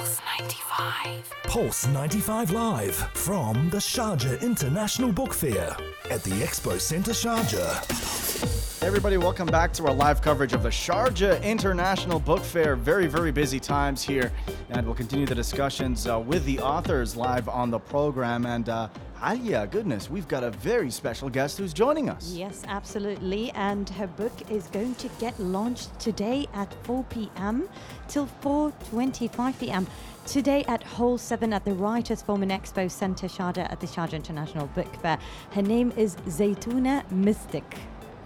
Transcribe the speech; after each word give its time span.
Pulse 0.00 0.20
95. 0.38 1.30
Pulse 1.42 1.86
95 1.88 2.50
Live 2.52 2.94
from 3.12 3.68
the 3.68 3.76
Sharjah 3.76 4.40
International 4.40 5.12
Book 5.12 5.34
Fair 5.34 5.76
at 6.10 6.22
the 6.22 6.30
Expo 6.30 6.80
Centre 6.80 7.12
Sharjah. 7.12 8.82
Everybody, 8.82 9.18
welcome 9.18 9.46
back 9.46 9.74
to 9.74 9.86
our 9.86 9.92
live 9.92 10.22
coverage 10.22 10.54
of 10.54 10.62
the 10.62 10.70
Sharjah 10.70 11.42
International 11.42 12.18
Book 12.18 12.42
Fair. 12.42 12.76
Very, 12.76 13.08
very 13.08 13.30
busy 13.30 13.60
times 13.60 14.02
here, 14.02 14.32
and 14.70 14.86
we'll 14.86 14.94
continue 14.94 15.26
the 15.26 15.34
discussions 15.34 16.06
uh, 16.06 16.18
with 16.18 16.46
the 16.46 16.58
authors 16.60 17.14
live 17.14 17.46
on 17.50 17.70
the 17.70 17.78
program. 17.78 18.46
And 18.46 18.70
uh, 18.70 18.88
Alia, 19.22 19.66
goodness, 19.66 20.08
we've 20.08 20.28
got 20.28 20.42
a 20.42 20.50
very 20.50 20.90
special 20.90 21.28
guest 21.28 21.58
who's 21.58 21.74
joining 21.74 22.08
us. 22.08 22.32
Yes, 22.32 22.62
absolutely. 22.66 23.50
And 23.52 23.88
her 23.90 24.06
book 24.06 24.32
is 24.50 24.66
going 24.68 24.94
to 24.94 25.08
get 25.18 25.38
launched 25.38 25.98
today 26.00 26.46
at 26.54 26.72
4 26.84 27.04
p.m. 27.10 27.68
till 28.08 28.26
4:25 28.42 29.60
p.m. 29.60 29.86
Today 30.26 30.64
at 30.68 30.82
Hall 30.82 31.18
7 31.18 31.52
at 31.52 31.64
the 31.66 31.74
Writers 31.74 32.22
Forum 32.22 32.42
and 32.42 32.50
Expo 32.52 32.90
Centre 32.90 33.26
Sharjah 33.26 33.70
at 33.70 33.80
the 33.80 33.86
Sharjah 33.86 34.14
International 34.14 34.68
Book 34.68 34.94
Fair. 35.02 35.18
Her 35.52 35.62
name 35.62 35.92
is 35.98 36.16
Zaytuna 36.26 37.10
Mystic. 37.10 37.76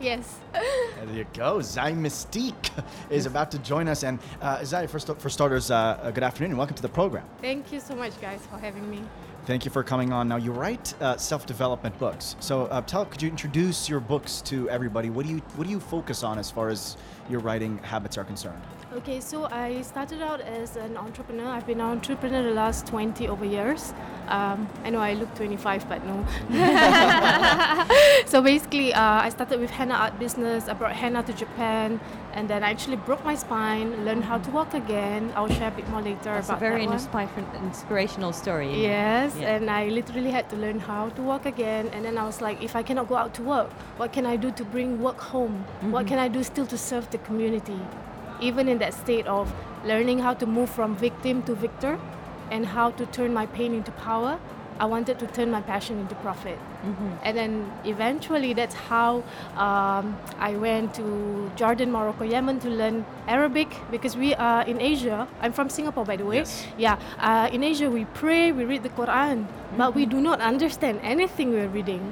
Yes. 0.00 0.38
There 1.04 1.16
you 1.16 1.26
go. 1.34 1.60
Zai 1.60 1.92
Mystique 1.92 2.70
is 3.10 3.26
about 3.26 3.50
to 3.50 3.58
join 3.58 3.88
us. 3.88 4.04
And 4.04 4.18
uh, 4.40 4.64
Zai, 4.64 4.86
for, 4.86 4.98
st- 4.98 5.20
for 5.20 5.28
starters, 5.28 5.70
uh, 5.70 5.98
uh, 6.00 6.10
good 6.12 6.22
afternoon 6.22 6.52
and 6.52 6.58
welcome 6.58 6.76
to 6.76 6.82
the 6.82 6.88
program. 6.88 7.26
Thank 7.42 7.72
you 7.72 7.80
so 7.80 7.94
much, 7.94 8.18
guys, 8.22 8.40
for 8.50 8.56
having 8.56 8.88
me. 8.90 9.02
Thank 9.46 9.66
you 9.66 9.70
for 9.70 9.82
coming 9.82 10.10
on. 10.10 10.26
Now, 10.26 10.36
you 10.36 10.52
write 10.52 10.94
uh, 11.02 11.18
self-development 11.18 11.98
books. 11.98 12.34
So, 12.40 12.64
uh, 12.66 12.80
tell, 12.80 13.04
could 13.04 13.20
you 13.20 13.28
introduce 13.28 13.90
your 13.90 14.00
books 14.00 14.40
to 14.42 14.70
everybody? 14.70 15.10
What 15.10 15.26
do 15.26 15.32
you 15.32 15.38
what 15.56 15.64
do 15.64 15.70
you 15.70 15.80
focus 15.80 16.22
on 16.22 16.38
as 16.38 16.50
far 16.50 16.70
as 16.70 16.96
your 17.28 17.40
writing 17.40 17.76
habits 17.78 18.16
are 18.16 18.24
concerned? 18.24 18.62
Okay, 18.94 19.18
so 19.20 19.46
I 19.50 19.82
started 19.82 20.22
out 20.22 20.40
as 20.40 20.76
an 20.76 20.96
entrepreneur. 20.96 21.48
I've 21.48 21.66
been 21.66 21.80
an 21.80 21.86
entrepreneur 21.86 22.44
the 22.44 22.52
last 22.54 22.86
20 22.86 23.26
over 23.26 23.44
years. 23.44 23.92
Um, 24.28 24.68
I 24.84 24.90
know 24.90 25.00
I 25.00 25.14
look 25.14 25.34
25, 25.34 25.88
but 25.88 26.00
no. 26.06 26.24
so 28.26 28.40
basically, 28.40 28.94
uh, 28.94 29.00
I 29.26 29.30
started 29.30 29.58
with 29.58 29.70
henna 29.70 29.94
art 29.94 30.16
business. 30.20 30.68
I 30.68 30.74
brought 30.74 30.92
henna 30.92 31.24
to 31.24 31.32
Japan, 31.32 32.00
and 32.34 32.48
then 32.48 32.62
I 32.62 32.70
actually 32.70 32.94
broke 32.98 33.24
my 33.24 33.34
spine, 33.34 34.04
learned 34.04 34.22
how 34.24 34.38
to 34.38 34.50
walk 34.52 34.74
again. 34.74 35.32
I'll 35.34 35.48
share 35.48 35.68
a 35.68 35.72
bit 35.72 35.88
more 35.88 36.00
later 36.00 36.32
It's 36.36 36.48
a 36.48 36.54
very 36.54 36.86
that 36.86 36.90
one. 37.12 37.26
inspir- 37.26 37.62
inspirational 37.64 38.32
story. 38.32 38.80
Yes, 38.80 39.34
Yeah. 39.36 39.56
and 39.56 39.70
I 39.70 39.88
literally 39.88 40.30
had 40.30 40.48
to 40.50 40.56
learn 40.56 40.78
how 40.78 41.08
to 41.10 41.20
walk 41.22 41.46
again. 41.46 41.88
And 41.92 42.04
then 42.04 42.16
I 42.16 42.24
was 42.24 42.40
like, 42.40 42.62
if 42.62 42.76
I 42.76 42.84
cannot 42.84 43.08
go 43.08 43.16
out 43.16 43.34
to 43.34 43.42
work, 43.42 43.72
what 43.96 44.12
can 44.12 44.24
I 44.24 44.36
do 44.36 44.52
to 44.52 44.64
bring 44.64 45.02
work 45.02 45.18
home? 45.18 45.64
What 45.90 46.06
can 46.06 46.20
I 46.20 46.28
do 46.28 46.44
still 46.44 46.66
to 46.66 46.78
serve 46.78 47.10
the 47.10 47.18
community? 47.18 47.80
Even 48.44 48.68
in 48.68 48.78
that 48.78 48.92
state 48.92 49.26
of 49.26 49.52
learning 49.86 50.18
how 50.18 50.34
to 50.34 50.46
move 50.46 50.68
from 50.68 50.94
victim 50.94 51.42
to 51.44 51.54
victor 51.54 51.98
and 52.50 52.66
how 52.66 52.90
to 52.90 53.06
turn 53.06 53.32
my 53.32 53.46
pain 53.46 53.74
into 53.74 53.90
power, 53.92 54.38
I 54.78 54.86
wanted 54.86 55.18
to 55.20 55.26
turn 55.28 55.50
my 55.50 55.60
passion 55.62 55.98
into 56.00 56.14
profit. 56.16 56.58
And 57.22 57.36
then 57.36 57.72
eventually, 57.84 58.52
that's 58.52 58.74
how 58.74 59.22
um, 59.56 60.18
I 60.38 60.52
went 60.56 60.92
to 60.94 61.50
Jordan, 61.56 61.90
Morocco, 61.90 62.24
Yemen 62.24 62.60
to 62.60 62.68
learn 62.68 63.06
Arabic 63.26 63.68
because 63.90 64.16
we 64.16 64.34
are 64.34 64.62
in 64.66 64.80
Asia. 64.80 65.26
I'm 65.40 65.52
from 65.52 65.68
Singapore, 65.70 66.04
by 66.04 66.16
the 66.16 66.26
way. 66.26 66.38
Yes. 66.44 66.66
Yeah, 66.76 66.98
uh, 67.20 67.48
in 67.52 67.62
Asia 67.64 67.88
we 67.88 68.04
pray, 68.12 68.52
we 68.52 68.64
read 68.64 68.82
the 68.82 68.90
Quran, 68.90 69.46
but 69.78 69.94
we 69.94 70.04
do 70.04 70.20
not 70.20 70.40
understand 70.40 71.00
anything 71.02 71.52
we're 71.52 71.68
reading. 71.72 72.02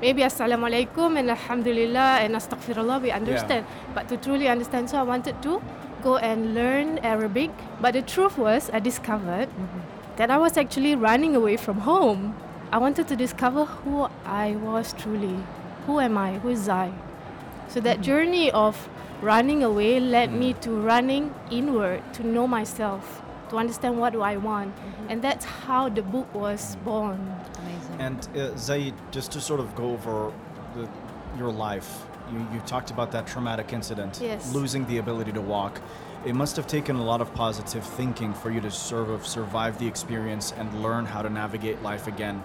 Maybe 0.00 0.22
Assalamu 0.22 0.70
alaikum 0.70 1.18
and 1.18 1.30
Alhamdulillah 1.30 2.22
and 2.22 2.34
Astaghfirullah 2.36 3.02
we 3.02 3.10
understand, 3.10 3.66
but 3.94 4.08
to 4.08 4.16
truly 4.16 4.46
understand, 4.46 4.88
so 4.90 4.98
I 4.98 5.02
wanted 5.02 5.42
to 5.42 5.60
go 6.02 6.16
and 6.18 6.54
learn 6.54 6.98
Arabic. 7.02 7.50
But 7.80 7.94
the 7.94 8.02
truth 8.02 8.38
was, 8.38 8.70
I 8.72 8.78
discovered 8.78 9.48
that 10.16 10.30
I 10.30 10.36
was 10.36 10.56
actually 10.56 10.94
running 10.94 11.34
away 11.34 11.56
from 11.56 11.80
home. 11.80 12.36
I 12.70 12.78
wanted 12.78 13.08
to 13.08 13.16
discover 13.16 13.64
who 13.64 14.08
I 14.24 14.56
was 14.56 14.92
truly. 14.94 15.38
Who 15.86 16.00
am 16.00 16.16
I? 16.16 16.38
Who 16.38 16.50
is 16.50 16.68
I? 16.68 16.92
So 17.68 17.80
that 17.80 17.96
mm-hmm. 17.96 18.02
journey 18.02 18.50
of 18.50 18.88
running 19.20 19.62
away 19.62 20.00
led 20.00 20.32
me 20.32 20.52
mm-hmm. 20.52 20.60
to 20.60 20.70
running 20.80 21.34
inward 21.50 22.02
to 22.14 22.26
know 22.26 22.46
myself, 22.46 23.22
to 23.50 23.56
understand 23.56 23.98
what 23.98 24.12
do 24.12 24.22
I 24.22 24.36
want. 24.36 24.74
Mm-hmm. 24.76 25.10
And 25.10 25.22
that's 25.22 25.44
how 25.44 25.88
the 25.88 26.02
book 26.02 26.32
was 26.34 26.76
born. 26.84 27.34
Amazing. 27.58 28.00
And 28.00 28.28
uh, 28.36 28.56
Zaid, 28.56 28.94
just 29.10 29.32
to 29.32 29.40
sort 29.40 29.60
of 29.60 29.74
go 29.74 29.92
over 29.92 30.32
the, 30.74 30.88
your 31.38 31.50
life, 31.50 32.04
you, 32.30 32.38
you 32.52 32.60
talked 32.66 32.90
about 32.90 33.12
that 33.12 33.26
traumatic 33.26 33.72
incident, 33.72 34.20
Yes. 34.22 34.52
losing 34.54 34.86
the 34.86 34.98
ability 34.98 35.32
to 35.32 35.40
walk. 35.40 35.80
It 36.24 36.36
must 36.36 36.54
have 36.54 36.68
taken 36.68 36.96
a 36.96 37.04
lot 37.04 37.20
of 37.20 37.34
positive 37.34 37.84
thinking 37.84 38.32
for 38.32 38.50
you 38.50 38.60
to 38.60 38.70
sort 38.70 39.10
of 39.10 39.26
survive 39.26 39.78
the 39.78 39.88
experience 39.88 40.52
and 40.56 40.82
learn 40.82 41.04
how 41.04 41.20
to 41.20 41.28
navigate 41.28 41.82
life 41.82 42.06
again. 42.06 42.44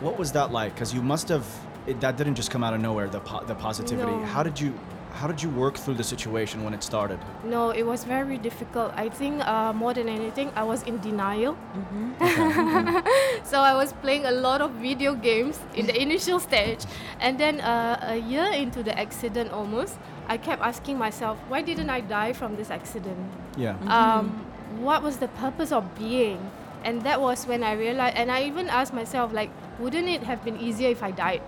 What 0.00 0.18
was 0.18 0.32
that 0.32 0.52
like? 0.52 0.74
Because 0.74 0.94
you 0.94 1.02
must 1.02 1.28
have, 1.28 1.46
it, 1.86 2.00
that 2.00 2.16
didn't 2.16 2.36
just 2.36 2.50
come 2.50 2.64
out 2.64 2.72
of 2.72 2.80
nowhere, 2.80 3.08
the, 3.08 3.20
po- 3.20 3.44
the 3.44 3.54
positivity. 3.54 4.10
No. 4.10 4.24
How 4.24 4.42
did 4.42 4.58
you, 4.58 4.72
how 5.12 5.26
did 5.26 5.42
you 5.42 5.50
work 5.50 5.76
through 5.76 5.94
the 5.94 6.04
situation 6.04 6.64
when 6.64 6.74
it 6.74 6.82
started? 6.82 7.18
No, 7.44 7.70
it 7.70 7.84
was 7.84 8.04
very 8.04 8.38
difficult. 8.38 8.92
I 8.96 9.08
think 9.08 9.46
uh, 9.46 9.72
more 9.72 9.92
than 9.94 10.08
anything, 10.08 10.50
I 10.56 10.64
was 10.64 10.82
in 10.84 10.98
denial. 11.00 11.56
so 13.44 13.60
I 13.60 13.74
was 13.74 13.92
playing 13.94 14.26
a 14.26 14.32
lot 14.32 14.60
of 14.60 14.70
video 14.72 15.14
games 15.14 15.58
in 15.74 15.86
the 15.86 16.00
initial 16.00 16.40
stage, 16.40 16.84
and 17.20 17.38
then 17.38 17.60
uh, 17.60 18.14
a 18.14 18.16
year 18.16 18.50
into 18.52 18.82
the 18.82 18.98
accident, 18.98 19.50
almost, 19.52 19.98
I 20.28 20.36
kept 20.36 20.62
asking 20.62 20.98
myself, 20.98 21.38
why 21.48 21.62
didn't 21.62 21.90
I 21.90 22.00
die 22.00 22.32
from 22.32 22.56
this 22.56 22.70
accident? 22.70 23.18
Yeah. 23.56 23.76
um, 23.88 24.46
what 24.78 25.02
was 25.02 25.16
the 25.18 25.28
purpose 25.28 25.72
of 25.72 25.98
being 25.98 26.50
and 26.84 27.02
that 27.02 27.20
was 27.20 27.46
when 27.46 27.62
i 27.62 27.72
realized 27.72 28.16
and 28.16 28.30
i 28.30 28.42
even 28.44 28.68
asked 28.68 28.94
myself 28.94 29.32
like 29.32 29.50
wouldn't 29.78 30.08
it 30.08 30.22
have 30.22 30.44
been 30.44 30.58
easier 30.58 30.88
if 30.88 31.02
i 31.02 31.10
died 31.10 31.42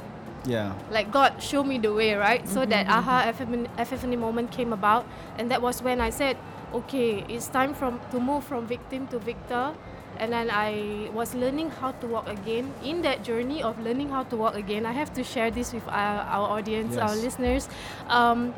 Yeah. 0.44 0.75
like 0.91 1.10
god 1.12 1.42
show 1.42 1.62
me 1.62 1.78
the 1.78 1.92
way 1.92 2.14
right? 2.14 2.47
So 2.48 2.66
that 2.66 2.86
mm-hmm, 2.86 2.98
aha 2.98 3.20
mm-hmm. 3.20 3.30
epiphany, 3.30 3.69
epiphany 3.78 4.16
moment 4.16 4.50
came 4.50 4.72
about 4.72 5.06
and 5.38 5.50
that 5.50 5.62
was 5.62 5.82
when 5.82 6.00
i 6.00 6.10
said 6.10 6.36
okay 6.75 7.25
it's 7.28 7.47
time 7.47 7.75
from 7.75 8.00
to 8.10 8.19
move 8.19 8.44
from 8.44 8.66
victim 8.66 9.06
to 9.08 9.19
victor. 9.19 9.75
And 10.19 10.32
then 10.32 10.50
i 10.50 11.08
was 11.12 11.34
learning 11.34 11.70
how 11.70 11.92
to 11.92 12.06
walk 12.06 12.28
again. 12.28 12.72
In 12.84 13.02
that 13.02 13.25
journey 13.25 13.62
of 13.62 13.81
learning 13.81 14.10
how 14.10 14.22
to 14.25 14.36
walk 14.36 14.54
again 14.54 14.86
i 14.86 14.92
have 14.92 15.12
to 15.14 15.25
share 15.25 15.50
this 15.50 15.72
with 15.72 15.86
our, 15.88 16.20
our 16.26 16.58
audience 16.58 16.97
our 16.97 17.16
listeners. 17.16 17.69
Um, 18.08 18.54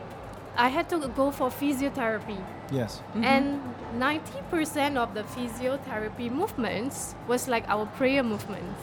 i 0.57 0.69
had 0.69 0.89
to 0.91 1.09
go 1.09 1.31
for 1.31 1.49
physiotherapy. 1.51 2.39
Yes. 2.73 3.03
Mm-hmm. 3.13 3.25
and 3.25 3.61
90% 3.95 4.97
of 4.97 5.15
the 5.15 5.23
physiotherapy 5.23 6.31
movements 6.31 7.15
was 7.29 7.47
like 7.47 7.69
our 7.69 7.87
prayer 7.87 8.23
movements. 8.23 8.81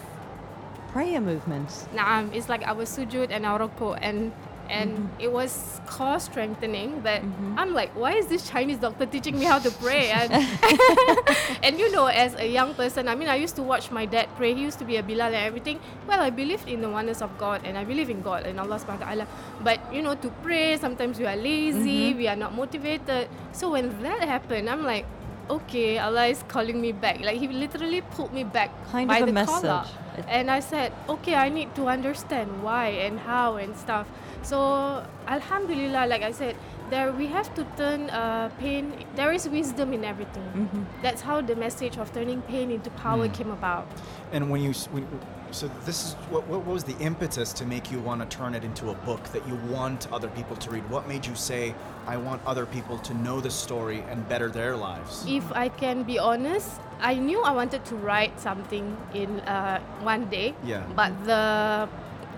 Prayer 0.92 1.22
movements. 1.22 1.88
Naam, 1.96 2.36
it's 2.36 2.50
like 2.50 2.68
our 2.68 2.84
sujud 2.84 3.32
and 3.32 3.46
our 3.46 3.60
ruku 3.64 3.98
and 4.02 4.32
and 4.72 4.92
mm-hmm. 4.92 5.20
it 5.20 5.32
was 5.32 5.82
core 5.86 6.20
strengthening 6.20 7.02
but 7.04 7.22
mm-hmm. 7.22 7.60
I'm 7.60 7.74
like 7.74 7.92
why 7.92 8.14
is 8.14 8.28
this 8.28 8.48
Chinese 8.50 8.80
doctor 8.80 9.06
teaching 9.06 9.38
me 9.38 9.46
how 9.46 9.60
to 9.60 9.72
pray? 9.84 10.12
And 10.12 10.32
and 11.64 11.80
you 11.80 11.92
know 11.92 12.08
as 12.08 12.36
a 12.36 12.48
young 12.48 12.74
person 12.74 13.08
I 13.08 13.16
mean 13.16 13.28
I 13.28 13.36
used 13.36 13.56
to 13.56 13.64
watch 13.64 13.92
my 13.92 14.06
dad 14.06 14.28
pray. 14.36 14.54
He 14.54 14.62
used 14.64 14.80
to 14.80 14.86
be 14.86 14.96
a 14.96 15.04
Bilal 15.04 15.36
and 15.36 15.44
everything. 15.44 15.80
Well 16.08 16.22
I 16.22 16.30
believed 16.30 16.68
in 16.68 16.82
the 16.82 16.90
oneness 16.90 17.22
of 17.22 17.38
God 17.38 17.62
and 17.64 17.78
I 17.78 17.84
believe 17.84 18.10
in 18.10 18.22
God 18.22 18.46
and 18.48 18.60
Allah 18.60 18.80
subhanahu 18.80 19.04
wa 19.04 19.08
ta'ala. 19.12 19.28
But 19.62 19.80
you 19.94 20.02
know 20.02 20.16
to 20.16 20.30
pray 20.42 20.78
sometimes 20.78 21.20
we 21.20 21.26
are 21.28 21.36
lazy 21.36 22.12
mm-hmm. 22.12 22.18
we 22.18 22.28
are 22.28 22.40
not 22.40 22.56
motivated. 22.56 23.28
So 23.52 23.72
when 23.72 23.92
that 24.04 24.24
happened 24.24 24.70
I'm 24.70 24.84
like 24.84 25.06
okay 25.50 25.98
Allah 25.98 26.28
is 26.28 26.44
calling 26.48 26.80
me 26.82 26.92
back. 26.92 27.20
Like 27.22 27.38
he 27.38 27.48
literally 27.48 28.02
pulled 28.02 28.34
me 28.34 28.44
back 28.44 28.72
Kind 28.92 29.08
by 29.08 29.20
of 29.20 29.30
a 29.30 29.32
the 29.32 29.46
collar. 29.46 29.86
And 30.28 30.52
I 30.52 30.60
said, 30.60 30.92
okay, 31.08 31.36
I 31.36 31.50
need 31.50 31.74
to 31.76 31.88
understand 31.88 32.64
why 32.64 32.88
and 32.88 33.20
how 33.20 33.56
and 33.56 33.76
stuff. 33.76 34.08
So, 34.44 35.06
Alhamdulillah, 35.28 36.06
like 36.08 36.22
I 36.22 36.32
said, 36.32 36.58
there 36.92 37.12
we 37.12 37.26
have 37.28 37.50
to 37.56 37.64
turn 37.78 38.10
uh, 38.10 38.50
pain. 38.60 39.06
There 39.16 39.32
is 39.32 39.50
wisdom 39.50 39.94
in 39.94 40.04
everything. 40.06 40.88
That's 41.02 41.22
how 41.22 41.42
the 41.42 41.56
message 41.56 41.98
of 41.98 42.14
turning 42.14 42.42
pain 42.44 42.70
into 42.70 42.90
power 42.92 43.28
came 43.30 43.50
about. 43.50 43.88
And 44.32 44.50
when 44.52 44.62
you, 44.62 44.74
when, 44.92 45.08
so 45.52 45.70
this 45.86 46.06
is 46.06 46.14
what, 46.30 46.46
what 46.48 46.66
was 46.66 46.84
the 46.84 46.98
impetus 47.00 47.54
to 47.54 47.66
make 47.66 47.92
you 47.92 48.00
want 48.00 48.22
to 48.22 48.38
turn 48.38 48.54
it 48.54 48.64
into 48.64 48.92
a 48.92 48.94
book 49.10 49.24
that 49.34 49.48
you 49.48 49.56
want 49.76 50.12
other 50.12 50.28
people 50.30 50.56
to 50.58 50.70
read? 50.70 50.88
What 50.90 51.08
made 51.08 51.26
you 51.26 51.36
say, 51.36 51.74
I 52.06 52.18
want 52.18 52.42
other 52.46 52.66
people 52.66 52.98
to 53.00 53.14
know 53.14 53.42
the 53.42 53.52
story 53.52 54.04
and 54.10 54.28
better 54.28 54.50
their 54.50 54.76
lives? 54.76 55.26
If 55.28 55.52
I 55.54 55.70
can 55.70 56.04
be 56.04 56.20
honest, 56.20 56.70
I 57.00 57.16
knew 57.16 57.42
I 57.42 57.52
wanted 57.52 57.84
to 57.86 57.96
write 57.96 58.40
something 58.40 58.86
in 59.14 59.40
uh, 59.42 59.80
one 60.02 60.30
day. 60.30 60.54
Yeah. 60.64 60.84
But 60.96 61.12
the 61.26 61.90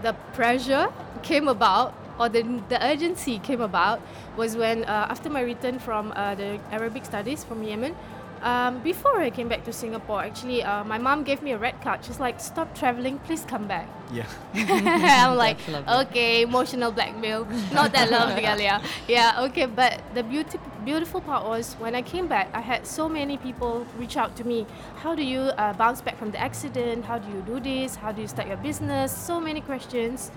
the 0.04 0.14
pressure 0.34 0.92
came 1.24 1.48
about, 1.48 1.94
or 2.20 2.30
the 2.30 2.44
the 2.70 2.84
urgency 2.84 3.40
came 3.40 3.62
about, 3.62 4.02
was 4.38 4.56
when 4.56 4.84
uh, 4.86 5.08
after 5.10 5.30
my 5.30 5.42
return 5.42 5.80
from 5.80 6.14
uh, 6.16 6.36
the 6.36 6.60
Arabic 6.72 7.06
studies 7.06 7.44
from 7.44 7.64
Yemen. 7.64 7.96
Um, 8.44 8.80
before 8.84 9.22
I 9.22 9.30
came 9.30 9.48
back 9.48 9.64
to 9.64 9.72
Singapore, 9.72 10.22
actually, 10.22 10.64
uh, 10.64 10.84
my 10.84 10.98
mom 10.98 11.24
gave 11.24 11.42
me 11.42 11.54
a 11.54 11.58
red 11.58 11.80
card. 11.80 12.04
She's 12.04 12.20
like, 12.20 12.42
"Stop 12.42 12.76
traveling, 12.76 13.20
please 13.20 13.46
come 13.48 13.68
back." 13.68 13.88
Yeah. 14.12 14.28
I'm 14.54 15.38
like, 15.38 15.58
okay, 15.88 16.42
emotional 16.42 16.92
blackmail. 16.92 17.48
Not 17.72 17.94
that 17.94 18.12
lovely, 18.12 18.44
Alia. 18.46 18.82
Yeah, 19.08 19.48
okay, 19.48 19.66
but 19.66 20.02
the 20.14 20.24
beauty 20.24 20.60
beautiful 20.84 21.22
part 21.22 21.48
was 21.48 21.76
when 21.80 21.96
I 21.96 22.02
came 22.02 22.28
back, 22.28 22.50
I 22.54 22.60
had 22.60 22.86
so 22.86 23.08
many 23.08 23.38
people 23.38 23.88
reach 23.98 24.18
out 24.18 24.36
to 24.36 24.44
me. 24.44 24.68
How 24.98 25.16
do 25.16 25.24
you 25.24 25.40
uh, 25.56 25.72
bounce 25.74 26.02
back 26.02 26.18
from 26.18 26.32
the 26.32 26.40
accident? 26.40 27.06
How 27.06 27.20
do 27.20 27.32
you 27.32 27.42
do 27.48 27.62
this? 27.62 27.96
How 27.96 28.12
do 28.12 28.22
you 28.22 28.28
start 28.28 28.50
your 28.50 28.58
business? 28.58 29.16
So 29.16 29.40
many 29.40 29.62
questions. 29.62 30.32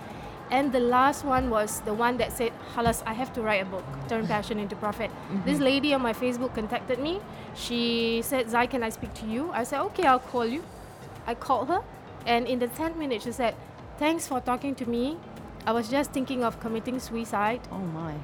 And 0.50 0.72
the 0.72 0.81
last 0.81 1.25
one 1.25 1.50
was 1.50 1.81
the 1.81 1.93
one 1.93 2.19
that 2.19 2.32
said, 2.32 2.52
Halas, 2.75 3.02
I 3.04 3.14
have 3.14 3.32
to 3.34 3.43
write 3.43 3.62
a 3.62 3.64
book, 3.64 3.84
Turn 4.08 4.26
Passion 4.28 4.58
into 4.60 4.76
Profit. 4.76 5.10
Mm-hmm. 5.10 5.44
This 5.44 5.58
lady 5.58 5.93
on 5.93 6.02
my 6.02 6.12
Facebook 6.12 6.54
contacted 6.54 7.00
me. 7.00 7.20
She 7.54 8.22
said, 8.22 8.48
Zai, 8.48 8.66
can 8.66 8.82
I 8.84 8.90
speak 8.90 9.12
to 9.14 9.26
you? 9.26 9.50
I 9.52 9.64
said, 9.64 9.81
okay, 9.81 10.04
I'll 10.04 10.20
call 10.20 10.46
you. 10.46 10.62
I 11.26 11.34
called 11.34 11.69
her, 11.69 11.82
and 12.25 12.46
in 12.46 12.60
the 12.60 12.69
10 12.69 12.96
minutes, 12.98 13.25
she 13.25 13.32
said, 13.32 13.56
Thanks 13.98 14.28
for 14.28 14.40
talking 14.40 14.75
to 14.76 14.88
me. 14.88 15.16
I 15.66 15.72
was 15.72 15.88
just 15.88 16.12
thinking 16.12 16.44
of 16.44 16.60
committing 16.60 17.00
suicide, 17.00 17.60
Oh 17.72 17.78
my. 17.78 18.14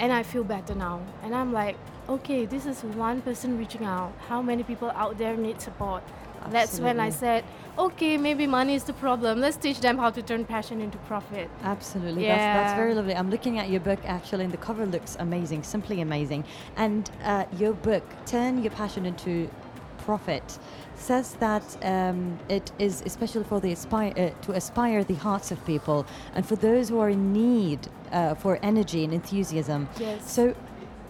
and 0.00 0.12
I 0.12 0.24
feel 0.24 0.42
better 0.42 0.74
now. 0.74 1.00
And 1.22 1.32
I'm 1.34 1.52
like, 1.52 1.76
okay, 2.08 2.46
this 2.46 2.66
is 2.66 2.82
one 2.82 3.20
person 3.22 3.56
reaching 3.56 3.84
out. 3.84 4.12
How 4.28 4.42
many 4.42 4.64
people 4.64 4.90
out 4.96 5.16
there 5.18 5.36
need 5.36 5.60
support? 5.60 6.02
That's 6.48 6.80
when 6.80 6.98
I 7.00 7.10
said, 7.10 7.44
okay, 7.78 8.16
maybe 8.16 8.46
money 8.46 8.74
is 8.74 8.84
the 8.84 8.92
problem. 8.92 9.40
Let's 9.40 9.56
teach 9.56 9.80
them 9.80 9.98
how 9.98 10.10
to 10.10 10.22
turn 10.22 10.44
passion 10.44 10.80
into 10.80 10.98
profit. 10.98 11.50
Absolutely. 11.62 12.26
That's, 12.26 12.38
that's 12.38 12.76
very 12.76 12.94
lovely. 12.94 13.14
I'm 13.14 13.30
looking 13.30 13.58
at 13.58 13.70
your 13.70 13.80
book 13.80 14.00
actually, 14.04 14.44
and 14.44 14.52
the 14.52 14.58
cover 14.58 14.86
looks 14.86 15.16
amazing, 15.18 15.62
simply 15.62 16.00
amazing. 16.00 16.44
And 16.76 17.10
uh, 17.24 17.44
your 17.58 17.72
book, 17.72 18.04
Turn 18.26 18.62
Your 18.62 18.72
Passion 18.72 19.06
into 19.06 19.50
Profit, 19.98 20.58
says 20.96 21.34
that 21.40 21.64
um, 21.82 22.38
it 22.48 22.72
is 22.78 23.02
especially 23.06 23.44
for 23.44 23.60
the 23.60 23.72
aspire 23.72 24.12
uh, 24.16 24.30
to 24.42 24.52
aspire 24.52 25.02
the 25.02 25.14
hearts 25.14 25.50
of 25.50 25.64
people 25.64 26.06
and 26.34 26.44
for 26.46 26.56
those 26.56 26.90
who 26.90 26.98
are 26.98 27.10
in 27.10 27.32
need 27.32 27.88
uh, 28.12 28.34
for 28.34 28.58
energy 28.62 29.04
and 29.04 29.14
enthusiasm. 29.14 29.88
Yes. 29.98 30.30
So, 30.30 30.54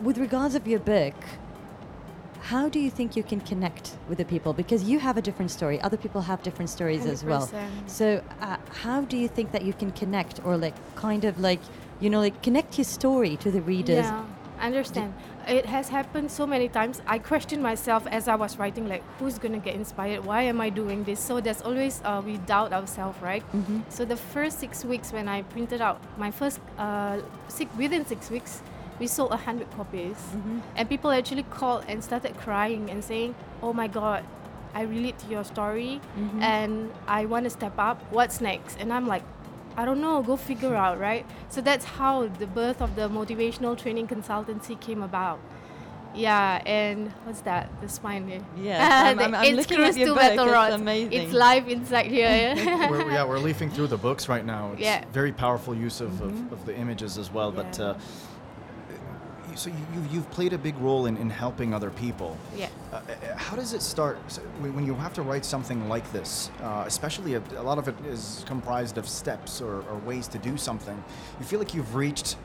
with 0.01 0.19
regards 0.19 0.55
of 0.55 0.67
your 0.67 0.79
book, 0.81 1.15
how 2.41 2.69
do 2.69 2.79
you 2.79 2.91
think 2.91 3.17
you 3.17 3.23
can 3.23 3.41
connect 3.41 3.97
with 4.09 4.19
the 4.19 4.25
people? 4.25 4.53
Because 4.53 4.85
you 4.85 4.99
have 4.99 5.17
a 5.17 5.23
different 5.23 5.51
story. 5.51 5.81
Other 5.81 5.97
people 5.97 6.23
have 6.23 6.43
different 6.43 6.71
stories 6.71 7.07
as 7.07 7.25
well. 7.25 7.51
So, 7.87 8.23
uh, 8.41 8.57
how 8.83 9.03
do 9.03 9.17
you 9.17 9.29
think 9.29 9.53
that 9.53 9.63
you 9.63 9.73
can 9.73 9.93
connect, 9.93 10.45
or 10.45 10.57
like, 10.57 10.75
kind 10.97 11.25
of 11.25 11.39
like, 11.41 11.61
you 12.01 12.11
know, 12.11 12.21
like 12.21 12.43
connect 12.43 12.79
your 12.79 12.85
story 12.85 13.37
to 13.39 13.51
the 13.51 13.61
readers? 13.61 14.07
Yeah, 14.07 14.25
I 14.59 14.67
understand. 14.67 15.15
It 15.49 15.67
has 15.67 15.89
happened 15.89 16.31
so 16.31 16.47
many 16.47 16.69
times. 16.69 17.03
I 17.07 17.19
questioned 17.19 17.63
myself 17.63 18.07
as 18.07 18.29
I 18.29 18.37
was 18.37 18.59
writing, 18.59 18.89
like, 18.89 19.03
who's 19.19 19.39
gonna 19.39 19.59
get 19.59 19.75
inspired? 19.75 20.25
Why 20.25 20.43
am 20.43 20.61
I 20.61 20.71
doing 20.71 21.05
this? 21.05 21.21
So 21.21 21.41
there's 21.41 21.63
always 21.63 22.01
uh, 22.05 22.23
we 22.25 22.37
doubt 22.39 22.73
ourselves, 22.73 23.21
right? 23.21 23.43
Mm-hmm. 23.53 23.81
So 23.89 24.05
the 24.05 24.17
first 24.17 24.61
six 24.61 24.85
weeks 24.85 25.13
when 25.13 25.29
I 25.29 25.43
printed 25.43 25.81
out 25.81 26.01
my 26.19 26.31
first 26.31 26.61
uh, 26.79 27.21
six 27.49 27.75
within 27.77 28.07
six 28.07 28.31
weeks, 28.31 28.63
we 29.01 29.07
sold 29.09 29.33
hundred 29.33 29.71
copies, 29.73 30.17
Mm-hmm. 30.17 30.59
and 30.77 30.89
people 30.89 31.11
actually 31.11 31.43
called 31.45 31.85
and 31.89 32.05
started 32.05 32.37
crying 32.37 32.91
and 32.91 33.03
saying, 33.03 33.35
"Oh 33.63 33.73
my 33.73 33.89
God." 33.89 34.23
I 34.73 34.83
relate 34.83 35.19
to 35.19 35.27
your 35.27 35.43
story 35.43 36.01
Mm-hmm. 36.17 36.43
and 36.43 36.93
I 37.09 37.25
want 37.27 37.43
to 37.43 37.51
step 37.51 37.73
up. 37.77 37.99
What's 38.13 38.41
next? 38.41 38.79
And 38.79 38.93
I'm 38.93 39.09
like, 39.09 39.25
I 39.77 39.85
don't 39.85 40.01
know, 40.01 40.23
go 40.23 40.37
figure 40.37 40.77
out, 40.77 41.01
right? 41.01 41.27
So 41.49 41.61
that's 41.61 41.85
how 41.85 42.29
the 42.29 42.47
birth 42.47 42.81
of 42.81 42.95
the 42.95 43.09
motivational 43.09 43.77
training 43.77 44.07
consultancy 44.07 44.79
came 44.79 45.03
about. 45.03 45.41
Yeah, 46.15 46.63
and 46.67 47.09
what's 47.25 47.41
that? 47.43 47.69
The 47.81 47.89
spine 47.89 48.29
here. 48.29 48.43
Yes, 48.57 48.81
I'm- 48.81 49.19
I'm- 49.25 49.35
I'm 49.35 49.45
it's 49.45 49.57
looking 49.57 49.85
at 49.85 49.95
screws 49.95 49.97
your 49.99 50.09
to 50.09 50.15
book, 50.15 50.23
metal 50.37 50.63
it's 50.65 50.75
amazing. 50.75 51.13
It's 51.15 51.33
live 51.33 51.69
inside 51.69 52.07
here. 52.07 52.55
we're, 52.91 53.11
yeah, 53.11 53.25
we're 53.25 53.39
leafing 53.39 53.71
through 53.71 53.89
the 53.89 53.97
books 53.99 54.29
right 54.29 54.45
now. 54.45 54.71
It's 54.73 54.83
Yeah. 54.83 55.05
very 55.13 55.33
powerful 55.33 55.75
use 55.75 56.01
of, 56.01 56.21
of, 56.21 56.53
of 56.53 56.65
the 56.67 56.77
images 56.77 57.19
as 57.19 57.33
well. 57.33 57.51
But 57.51 57.79
uh, 57.81 57.95
you- 57.97 58.05
so 59.57 59.71
you, 59.71 59.77
you've, 59.95 60.13
you've 60.15 60.31
played 60.31 60.53
a 60.53 60.59
big 60.59 60.77
role 60.79 61.07
in, 61.07 61.17
in 61.17 61.31
helping 61.31 61.73
other 61.75 61.91
people. 61.91 62.37
yeah. 62.57 62.69
Uh, 62.93 62.97
uh, 62.97 63.37
how 63.37 63.57
does 63.57 63.73
it 63.73 63.83
start 63.83 64.19
so 64.29 64.41
when 64.61 64.85
you 64.87 64.95
have 64.95 65.15
to 65.15 65.23
write 65.23 65.45
something 65.45 65.89
like 65.89 66.11
this? 66.13 66.51
Uh, 66.63 66.85
especially 66.87 67.35
a, 67.35 67.43
a 67.57 67.63
lot 67.63 67.79
of 67.79 67.89
it 67.89 67.95
is 68.07 68.45
comprised 68.47 68.99
of 68.99 69.09
steps 69.09 69.61
or, 69.61 69.83
or 69.89 69.97
ways 70.05 70.27
to 70.29 70.39
do 70.39 70.57
something. 70.57 71.03
You 71.39 71.47
feel 71.47 71.59
like 71.59 71.73
you've 71.75 71.95
reached 71.95 72.37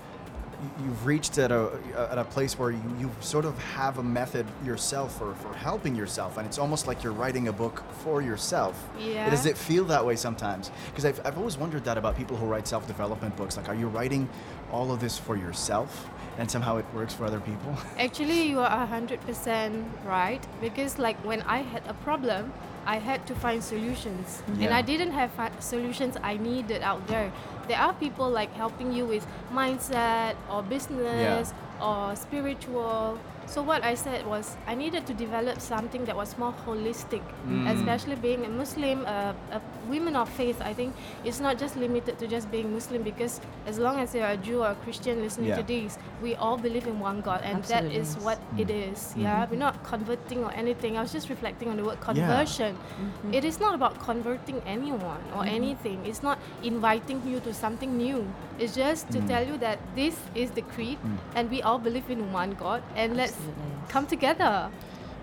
you- 0.62 0.86
you've 0.86 1.06
reached 1.06 1.38
at 1.38 1.52
a 1.52 1.70
at 2.12 2.18
a 2.18 2.24
place 2.24 2.58
where 2.58 2.72
you, 2.72 2.82
you 2.98 3.12
sort 3.20 3.44
of 3.44 3.58
have 3.74 3.98
a 3.98 4.04
method 4.04 4.46
yourself 4.64 5.18
for, 5.18 5.36
for 5.36 5.54
helping 5.54 5.94
yourself, 5.96 6.38
and 6.38 6.48
it's 6.48 6.58
almost 6.58 6.88
like 6.88 7.04
you're 7.04 7.12
writing 7.14 7.50
a 7.50 7.54
book 7.54 7.84
for 8.04 8.22
yourself. 8.22 8.82
Yeah. 8.98 9.30
Does 9.30 9.46
it 9.46 9.58
feel 9.58 9.84
that 9.86 10.06
way 10.06 10.16
sometimes? 10.16 10.72
Because 10.90 11.04
I've, 11.04 11.20
I've 11.26 11.38
always 11.38 11.58
wondered 11.58 11.84
that 11.84 11.98
about 11.98 12.16
people 12.16 12.38
who 12.38 12.46
write 12.46 12.68
self 12.70 12.88
development 12.88 13.36
books. 13.36 13.58
Like, 13.58 13.68
are 13.68 13.76
you 13.76 13.88
writing 13.90 14.30
all 14.72 14.92
of 14.94 15.00
this 15.02 15.18
for 15.20 15.36
yourself, 15.36 16.10
and 16.38 16.50
somehow 16.50 16.78
it 16.78 16.86
works 16.94 17.14
for 17.14 17.26
other 17.26 17.40
people? 17.40 17.76
Actually, 18.00 18.44
you 18.44 18.60
are 18.60 18.86
hundred 18.86 19.22
percent 19.22 19.86
right 20.06 20.46
because, 20.62 20.98
like, 21.00 21.18
when 21.26 21.42
I 21.44 21.60
had 21.60 21.84
a 21.88 21.94
problem, 21.94 22.54
I 22.86 22.98
had 22.98 23.26
to 23.28 23.36
find 23.36 23.64
solutions, 23.64 24.44
and 24.48 24.74
I 24.74 24.82
didn't 24.82 25.12
have 25.12 25.32
solutions 25.60 26.18
I 26.22 26.38
needed 26.38 26.82
out 26.84 27.08
there. 27.08 27.32
There 27.68 27.80
are 27.80 27.94
people 27.94 28.30
like 28.30 28.54
helping 28.54 28.92
you 28.94 29.06
with 29.06 29.26
mindset 29.52 30.36
or 30.52 30.62
business 30.62 31.54
or 31.82 32.16
spiritual. 32.16 33.20
So 33.48 33.62
what 33.62 33.84
I 33.84 33.96
said 33.96 34.26
was 34.26 34.58
I 34.68 34.76
needed 34.76 35.06
to 35.08 35.14
develop 35.14 35.62
something 35.62 36.06
that 36.06 36.16
was 36.16 36.38
more 36.38 36.54
holistic, 36.66 37.22
mm. 37.48 37.70
especially 37.74 38.16
being 38.16 38.46
a 38.46 38.50
Muslim, 38.50 39.06
uh, 39.06 39.34
a 39.52 39.62
women 39.88 40.16
of 40.16 40.30
faith. 40.30 40.62
I 40.62 40.74
think 40.74 40.96
it's 41.24 41.40
not 41.40 41.58
just 41.58 41.76
limited 41.78 42.18
to 42.20 42.28
just 42.28 42.50
being 42.52 42.74
Muslim 42.74 43.04
because 43.04 43.40
as 43.68 43.78
long 43.80 44.00
as 44.00 44.16
you're 44.16 44.28
a 44.28 44.38
Jew 44.38 44.64
or 44.64 44.72
a 44.72 44.76
Christian 44.76 45.22
listening 45.22 45.50
Yeah. 45.50 45.58
to 45.58 45.64
this, 45.64 45.98
we 46.22 46.36
all 46.36 46.58
believe 46.58 46.88
in 46.88 47.00
one 47.00 47.22
God, 47.22 47.42
and 47.44 47.64
that 47.66 47.84
Absolutely, 47.86 48.00
is 48.00 48.16
yes. 48.16 48.24
what 48.24 48.40
it 48.58 48.68
mm. 48.68 48.92
is. 48.92 49.14
Yeah, 49.16 49.30
mm-hmm. 49.30 49.52
we're 49.52 49.60
not 49.60 49.84
converting 49.84 50.44
or 50.44 50.52
anything. 50.52 50.98
I 50.98 51.02
was 51.02 51.12
just 51.12 51.30
reflecting 51.30 51.70
on 51.70 51.78
the 51.78 51.86
word 51.86 52.00
Yeah. 52.00 52.12
conversion. 52.12 52.76
Mm-hmm. 52.76 53.34
It 53.34 53.46
is 53.46 53.60
not 53.60 53.76
about 53.76 54.00
converting 54.00 54.62
anyone 54.66 55.22
or 55.36 55.44
mm-hmm. 55.44 55.60
anything. 55.60 56.06
It's 56.06 56.24
not 56.24 56.40
inviting 56.64 57.22
you 57.28 57.40
to 57.42 57.54
something 57.54 57.96
new. 57.98 58.26
It's 58.58 58.74
just 58.74 59.12
to 59.12 59.20
mm. 59.20 59.28
tell 59.28 59.46
you 59.46 59.58
that 59.58 59.80
this 59.96 60.16
is 60.34 60.52
the 60.52 60.62
creed, 60.62 60.98
and 61.36 61.52
we 61.52 61.62
all 61.62 61.78
believe 61.78 62.10
in 62.10 62.32
one 62.32 62.52
God, 62.56 62.82
and 62.96 63.18
let's 63.18 63.35
Absolutely, 63.36 63.64
yes. 63.82 63.92
come 63.92 64.06
together. 64.08 64.70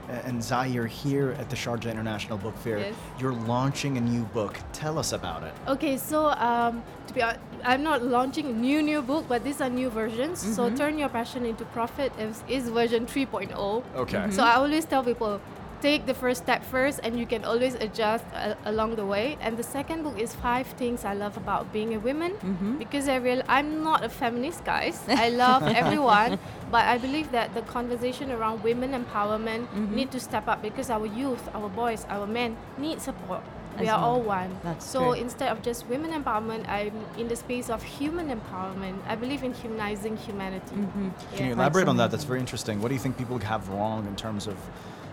And 0.09 0.43
Zai, 0.43 0.67
you're 0.67 0.87
here 0.87 1.37
at 1.39 1.49
the 1.49 1.57
Sharjah 1.57 1.91
International 1.91 2.37
Book 2.37 2.57
Fair. 2.59 2.79
Yes. 2.79 2.95
You're 3.21 3.33
launching 3.33 3.97
a 3.97 4.01
new 4.01 4.25
book. 4.25 4.59
Tell 4.73 4.99
us 4.99 5.13
about 5.13 5.43
it. 5.45 5.55
Okay, 5.69 5.97
so 5.97 6.27
um, 6.33 6.83
to 7.07 7.15
be 7.15 7.21
hon- 7.21 7.39
I'm 7.65 7.83
not 7.83 8.03
launching 8.03 8.47
a 8.47 8.53
new 8.53 8.83
new 8.83 9.01
book, 9.01 9.25
but 9.29 9.45
these 9.45 9.61
are 9.61 9.71
new 9.71 9.89
versions. 9.91 10.41
So 10.57 10.69
turn 10.75 10.99
your 10.99 11.09
passion 11.09 11.47
into 11.47 11.65
profit 11.67 12.13
is, 12.19 12.43
is 12.49 12.69
version 12.69 13.07
3.0. 13.07 13.85
Okay. 13.95 14.31
So 14.31 14.43
I 14.43 14.55
always 14.57 14.85
tell 14.85 15.05
people, 15.05 15.41
take 15.83 16.07
the 16.07 16.15
first 16.15 16.45
step 16.45 16.65
first, 16.65 17.01
and 17.03 17.19
you 17.19 17.27
can 17.27 17.45
always 17.45 17.75
adjust 17.75 18.25
uh, 18.35 18.55
along 18.65 18.97
the 18.97 19.05
way. 19.05 19.37
And 19.41 19.57
the 19.57 19.63
second 19.63 20.05
book 20.05 20.19
is 20.19 20.35
five 20.35 20.67
things 20.79 21.05
I 21.05 21.15
love 21.15 21.37
about 21.37 21.73
being 21.73 21.95
a 21.95 21.99
woman, 21.99 22.33
because 22.79 23.09
I 23.09 23.17
real 23.17 23.43
I'm 23.49 23.83
not 23.83 24.05
a 24.05 24.09
feminist, 24.09 24.65
guys. 24.65 25.03
I 25.09 25.29
love 25.31 25.63
everyone, 25.65 26.39
but 26.71 26.85
I 26.87 26.99
believe 26.99 27.33
that 27.33 27.53
the 27.55 27.63
conversation 27.63 28.31
around 28.31 28.63
women 28.63 28.93
empowerment 28.93 29.67
need 29.91 30.11
to 30.13 30.21
step 30.21 30.49
up 30.49 30.63
because 30.63 30.89
our 30.89 31.07
youth, 31.07 31.43
our 31.55 31.69
boys, 31.69 32.07
our 32.09 32.27
men 32.27 32.57
need 32.79 33.01
support. 33.01 33.43
We 33.79 33.87
As 33.87 33.95
are 33.95 34.05
all 34.05 34.21
one. 34.21 34.51
That's 34.63 34.85
so 34.85 35.01
true. 35.01 35.13
instead 35.13 35.51
of 35.51 35.63
just 35.63 35.87
women 35.89 36.11
empowerment, 36.13 36.69
I'm 36.69 36.93
in 37.17 37.29
the 37.29 37.37
space 37.37 37.71
of 37.71 37.83
human 37.83 38.29
empowerment. 38.29 38.99
I 39.09 39.17
believe 39.17 39.43
in 39.43 39.55
humanizing 39.55 40.19
humanity. 40.19 40.77
Mm-hmm. 40.77 41.37
Can 41.37 41.47
you 41.47 41.53
elaborate 41.53 41.89
on 41.89 41.97
that? 41.97 42.11
That's 42.11 42.25
very 42.25 42.41
interesting. 42.41 42.83
What 42.83 42.89
do 42.89 42.95
you 42.95 43.01
think 43.01 43.17
people 43.17 43.39
have 43.39 43.69
wrong 43.71 44.07
in 44.07 44.15
terms 44.15 44.47
of 44.47 44.57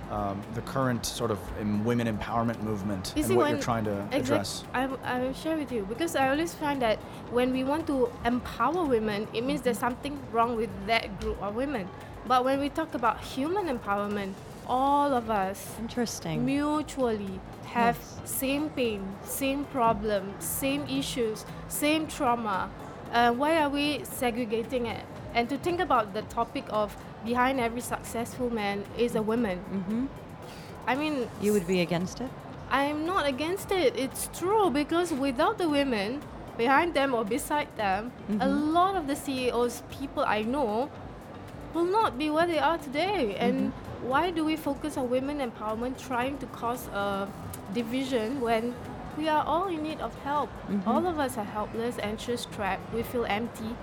um, 0.10 0.42
the 0.54 0.62
current 0.62 1.06
sort 1.06 1.32
of 1.32 1.40
um, 1.62 1.84
women 1.86 2.08
empowerment 2.08 2.62
movement 2.64 3.14
You 3.16 3.22
and 3.22 3.30
see, 3.32 3.36
what 3.38 3.50
you're 3.50 3.60
trying 3.60 3.86
to 3.86 4.02
Exact- 4.12 4.16
address? 4.16 4.64
I, 4.74 4.84
I 5.04 5.20
will 5.20 5.34
share 5.34 5.58
with 5.58 5.72
you 5.72 5.86
because 5.88 6.16
I 6.16 6.30
always 6.30 6.54
find 6.54 6.82
that 6.82 6.98
when 7.32 7.52
we 7.52 7.64
want 7.64 7.86
to 7.88 8.12
empower 8.26 8.84
women, 8.86 9.28
it 9.34 9.44
means 9.44 9.62
there's 9.62 9.78
something 9.80 10.18
wrong 10.32 10.56
with 10.56 10.70
that 10.88 11.20
group 11.20 11.42
of 11.42 11.56
women. 11.56 11.88
But 12.28 12.44
when 12.44 12.60
we 12.60 12.70
talk 12.70 12.94
about 12.96 13.22
human 13.22 13.66
empowerment, 13.68 14.34
all 14.68 15.14
of 15.14 15.30
us 15.30 15.76
Interesting. 15.80 16.46
mutually 16.46 17.40
have 17.66 17.98
Yes. 17.98 18.32
same 18.32 18.70
pain, 18.70 19.02
same 19.24 19.66
problem, 19.66 20.34
same 20.40 20.86
issues, 20.88 21.46
same 21.68 22.08
trauma. 22.08 22.70
Uh, 23.12 23.32
why 23.32 23.58
are 23.62 23.70
we 23.70 24.04
segregating 24.04 24.86
it? 24.86 25.04
And 25.34 25.50
to 25.50 25.58
think 25.58 25.80
about 25.80 26.14
the 26.14 26.22
topic 26.24 26.66
of 26.70 26.96
behind 27.26 27.60
every 27.60 27.82
successful 27.82 28.50
man 28.50 28.84
is 28.98 29.16
a 29.16 29.22
woman. 29.22 29.60
hmm 29.60 30.06
I 30.88 30.96
mean, 30.96 31.30
You 31.40 31.54
would 31.54 31.68
be 31.68 31.82
against 31.82 32.20
it? 32.20 32.32
I'm 32.72 33.06
not 33.06 33.28
against 33.28 33.72
it. 33.72 33.96
It's 33.96 34.30
true 34.34 34.70
because 34.70 35.12
without 35.12 35.58
the 35.58 35.70
women 35.70 36.22
behind 36.58 36.94
them 36.94 37.14
or 37.14 37.24
beside 37.24 37.70
them, 37.78 38.12
a 38.28 38.34
mm-hmm. 38.34 38.74
lot 38.74 38.96
of 38.96 39.08
the 39.08 39.16
CEOs, 39.16 39.84
people 39.90 40.24
I 40.24 40.42
know, 40.42 40.90
will 41.74 41.86
not 41.86 42.18
be 42.18 42.30
where 42.30 42.48
they 42.48 42.60
are 42.60 42.78
today. 42.78 43.36
And 43.38 43.72
mm-hmm. 43.72 44.08
why 44.10 44.32
do 44.32 44.44
we 44.46 44.56
focus 44.56 44.98
on 44.98 45.10
women 45.10 45.40
empowerment 45.40 45.98
trying 45.98 46.38
to 46.40 46.46
cause 46.48 46.88
a 46.88 47.28
division 47.74 48.42
when 48.42 48.76
we 49.18 49.28
are 49.30 49.44
all 49.46 49.68
in 49.68 49.84
need 49.84 50.00
of 50.00 50.14
help? 50.24 50.50
Mm-hmm. 50.50 50.90
All 50.90 51.08
of 51.08 51.20
us 51.20 51.38
are 51.38 51.46
helpless, 51.46 51.98
anxious, 52.02 52.46
trapped. 52.46 52.94
We 52.94 53.04
feel 53.04 53.26
empty. 53.26 53.76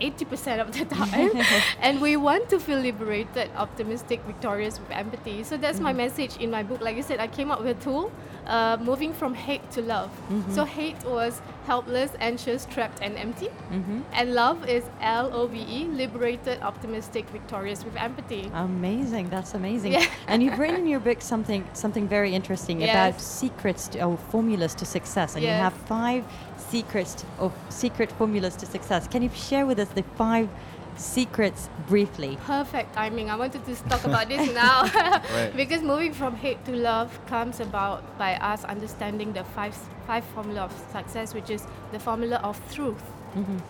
80% 0.00 0.60
of 0.60 0.72
the 0.72 0.84
time. 0.84 1.30
and 1.80 2.00
we 2.00 2.16
want 2.16 2.48
to 2.50 2.60
feel 2.60 2.78
liberated, 2.78 3.50
optimistic, 3.56 4.20
victorious 4.26 4.78
with 4.78 4.90
empathy. 4.90 5.42
So 5.44 5.56
that's 5.56 5.80
my 5.80 5.92
message 5.92 6.36
in 6.38 6.50
my 6.50 6.62
book. 6.62 6.80
Like 6.80 6.96
I 6.96 7.00
said, 7.00 7.20
I 7.20 7.26
came 7.26 7.50
up 7.50 7.62
with 7.62 7.78
a 7.78 7.80
tool 7.82 8.10
uh, 8.46 8.76
moving 8.80 9.12
from 9.12 9.34
hate 9.34 9.70
to 9.72 9.82
love. 9.82 10.10
So 10.50 10.64
hate 10.64 11.02
was 11.04 11.40
helpless, 11.66 12.12
anxious, 12.20 12.66
trapped, 12.66 13.00
and 13.02 13.16
empty. 13.16 13.48
And 14.12 14.34
love 14.34 14.68
is 14.68 14.84
L 15.00 15.30
O 15.34 15.46
V 15.46 15.58
E, 15.58 15.84
liberated, 15.86 16.62
optimistic, 16.62 17.28
victorious 17.30 17.84
with 17.84 17.96
empathy. 17.96 18.50
Amazing. 18.54 19.30
That's 19.30 19.54
amazing. 19.54 19.92
Yeah. 19.92 20.06
And 20.28 20.42
you've 20.42 20.58
written 20.58 20.76
in 20.76 20.86
your 20.86 21.00
book 21.00 21.20
something 21.32 21.64
something 21.72 22.06
very 22.08 22.34
interesting 22.34 22.82
about 22.82 23.20
secrets 23.20 23.88
to, 23.88 24.04
or 24.04 24.16
formulas 24.16 24.74
to 24.76 24.84
success, 24.84 25.34
and 25.34 25.42
you 25.42 25.50
have 25.50 25.72
five 25.72 26.24
secrets 26.56 27.24
or 27.38 27.52
secret 27.68 28.10
formulas 28.12 28.56
to 28.56 28.66
success. 28.66 29.06
Can 29.08 29.22
you 29.22 29.30
share 29.30 29.66
with 29.66 29.78
us 29.78 29.88
the 29.88 30.02
five 30.16 30.48
secrets 30.96 31.68
briefly? 31.88 32.38
Perfect 32.46 32.94
timing. 32.94 33.30
I 33.30 33.36
wanted 33.36 33.64
to 33.66 33.74
talk 33.88 34.04
about 34.04 34.28
this 34.28 34.52
now. 34.54 34.82
Right. 35.36 35.52
because 35.56 35.82
moving 35.82 36.12
from 36.12 36.36
hate 36.36 36.64
to 36.66 36.72
love 36.72 37.18
comes 37.26 37.60
about 37.60 38.16
by 38.18 38.34
us 38.36 38.64
understanding 38.64 39.32
the 39.32 39.44
five 39.44 39.76
five 40.06 40.24
formula 40.24 40.62
of 40.62 40.72
success, 40.92 41.34
which 41.34 41.50
is 41.50 41.66
the 41.92 41.98
formula 41.98 42.36
of 42.42 42.56
truth. 42.72 43.02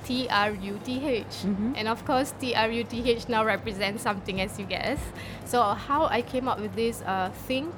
T 0.05 0.29
R 0.31 0.53
U 0.53 0.79
T 0.85 1.05
H. 1.05 1.43
And 1.75 1.89
of 1.89 2.05
course, 2.05 2.33
T 2.39 2.55
R 2.55 2.71
U 2.71 2.85
T 2.85 3.11
H 3.11 3.29
now 3.29 3.45
represents 3.45 4.03
something, 4.03 4.41
as 4.41 4.59
you 4.61 4.65
guess. 4.65 5.01
So, 5.45 5.61
how 5.75 6.07
I 6.07 6.23
came 6.23 6.47
up 6.47 6.61
with 6.61 6.75
this 6.77 7.03
uh, 7.03 7.31
think, 7.49 7.75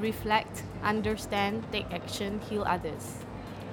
reflect, 0.00 0.62
understand, 0.82 1.64
take 1.72 1.90
action, 1.92 2.40
heal 2.50 2.64
others. 2.66 3.16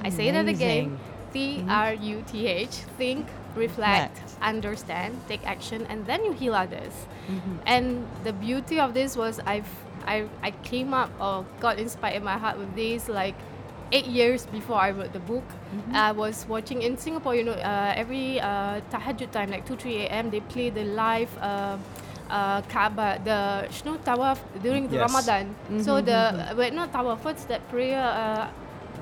I 0.02 0.10
say 0.12 0.32
that 0.32 0.48
again 0.48 0.96
Amazing. 0.96 1.00
T 1.34 1.66
R 1.68 1.94
U 1.94 2.24
T 2.26 2.48
H. 2.48 2.70
Think, 2.98 3.28
reflect, 3.58 4.16
understand, 4.42 5.12
take 5.28 5.44
action, 5.46 5.86
and 5.90 6.06
then 6.06 6.24
you 6.26 6.32
heal 6.34 6.54
others. 6.56 6.94
And 7.66 8.06
the 8.24 8.34
beauty 8.34 8.80
of 8.80 8.94
this 8.94 9.18
was 9.18 9.40
I've 9.46 9.68
I, 10.08 10.24
I 10.42 10.52
came 10.64 10.94
up 10.94 11.10
or 11.20 11.44
got 11.60 11.80
inspired 11.80 12.16
in 12.16 12.24
my 12.24 12.38
heart 12.38 12.58
with 12.58 12.72
this 12.76 13.10
like 13.10 13.36
eight 13.92 14.06
years 14.08 14.46
before 14.46 14.78
I 14.80 14.92
wrote 14.92 15.12
the 15.12 15.20
book. 15.20 15.44
I 15.94 16.12
was 16.14 16.46
watching 16.48 16.82
in 16.82 16.98
Singapore, 16.98 17.36
you 17.36 17.44
know, 17.44 17.52
uh, 17.60 17.94
every 18.04 18.40
uh, 18.40 18.80
tahajjud 18.92 19.32
time, 19.32 19.50
like 19.52 19.66
2 19.66 19.76
3 19.76 20.08
a.m., 20.08 20.30
they 20.32 20.40
play 20.40 20.70
the 20.70 20.84
live. 20.86 21.32
Uh, 21.40 21.78
uh, 22.30 22.62
Kaaba, 22.68 23.20
the 23.24 23.68
Shnu 23.72 23.98
Tawaf 24.04 24.40
during 24.62 24.88
the 24.90 24.96
Yes. 25.00 25.08
Ramadan. 25.08 25.56
So 25.82 26.02
the 26.02 26.20
wait, 26.58 26.74
not 26.74 26.92
Tawaf. 26.92 27.24
What's 27.24 27.46
that 27.46 27.64
prayer 27.70 28.04
uh, 28.04 28.50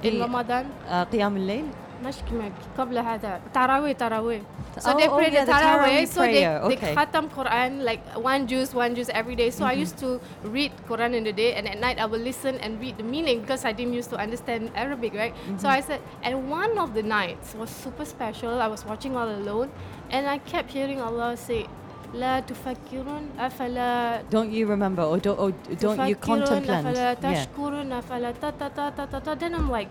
in 0.05 0.13
The- 0.15 0.19
Ramadan? 0.21 0.69
Uh, 0.87 1.05
Qiyam 1.05 1.33
al-Layl? 1.41 1.65
مشكي 2.03 2.51
قبل 2.77 2.97
هذا 2.97 3.41
تراوي 3.53 3.93
تراوي 3.93 4.41
so 4.77 4.91
oh, 4.91 4.97
they 4.97 5.07
pray 5.07 5.31
oh, 5.31 5.31
yeah, 5.31 5.45
the 5.45 5.51
tarawih 5.51 6.01
the 6.03 6.13
so 6.13 6.21
they, 6.21 6.47
okay. 6.47 6.75
they 6.75 6.95
khatam 6.95 7.29
Quran 7.31 7.83
like 7.83 8.03
one 8.19 8.45
juz 8.45 8.75
one 8.75 8.93
juz 8.93 9.09
every 9.09 9.35
day 9.35 9.49
so 9.49 9.63
mm-hmm. 9.63 9.71
I 9.71 9.83
used 9.83 9.97
to 10.03 10.19
read 10.43 10.71
Quran 10.89 11.15
in 11.15 11.23
the 11.23 11.31
day 11.31 11.53
and 11.53 11.67
at 11.67 11.79
night 11.79 11.97
I 11.97 12.05
would 12.05 12.19
listen 12.19 12.59
and 12.59 12.79
read 12.81 12.97
the 12.97 13.03
meaning 13.03 13.39
because 13.39 13.63
I 13.63 13.71
didn't 13.71 13.93
used 13.93 14.09
to 14.09 14.17
understand 14.17 14.71
Arabic 14.75 15.13
right 15.13 15.33
mm-hmm. 15.33 15.57
so 15.57 15.69
I 15.69 15.79
said 15.79 16.01
and 16.23 16.49
one 16.49 16.77
of 16.77 16.93
the 16.93 17.03
nights 17.03 17.55
was 17.55 17.69
super 17.69 18.03
special 18.03 18.59
I 18.59 18.67
was 18.67 18.83
watching 18.85 19.15
all 19.15 19.29
alone 19.29 19.71
and 20.09 20.27
I 20.27 20.39
kept 20.39 20.71
hearing 20.71 20.99
Allah 20.99 21.37
say 21.37 21.67
La 22.13 22.41
tufakirun 22.41 23.35
afala 23.37 24.23
Don't 24.29 24.51
you 24.51 24.67
remember 24.67 25.03
or 25.03 25.19
don't, 25.19 25.37
or 25.39 25.51
don't 25.79 26.07
you 26.07 26.15
contemplate? 26.15 26.85
أفلا 26.85 27.13
تشكرون 27.13 27.89
yeah. 27.89 27.99
afala 27.99 28.33
ta 28.39 28.51
ta 28.51 28.69
ta 28.69 28.89
ta 28.89 29.05
ta 29.05 29.19
ta 29.19 29.35
then 29.35 29.55
I'm 29.55 29.69
like 29.69 29.89